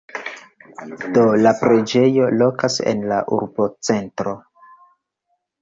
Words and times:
Do, 1.17 1.25
la 1.41 1.51
preĝejo 1.59 2.31
lokas 2.39 2.79
en 2.93 3.07
la 3.13 3.21
urbocentro. 3.39 4.35